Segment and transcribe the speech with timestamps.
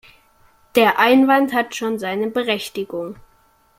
[0.75, 3.17] Der Einwand hat schon seine Berechtigung.